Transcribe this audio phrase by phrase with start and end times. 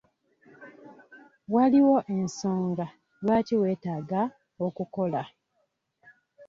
[1.53, 2.85] Waliwo ensonga
[3.23, 4.21] lwaki weetaaga
[4.65, 5.21] okukola.